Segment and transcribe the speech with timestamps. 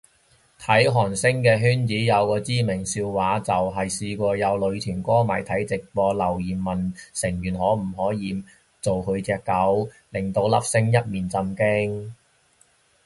[0.59, 8.43] 睇韓星嘅圈子有個知名笑話，就係試過有女團歌迷睇直播，留言問成員可唔可以
[8.81, 12.11] 做佢隻狗，令到粒星一面震驚